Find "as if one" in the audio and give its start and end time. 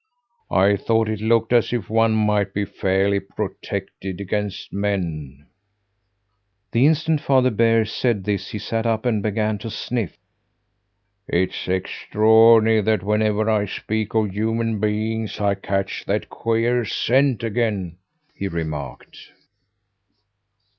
1.53-2.15